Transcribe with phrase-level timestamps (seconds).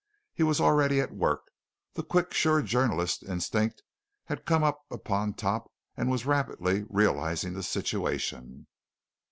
[0.33, 1.43] He was already at work
[1.93, 3.83] the quick, sure journalistic instinct
[4.23, 4.81] had come up
[5.11, 8.65] on top and was rapidly realizing the situation.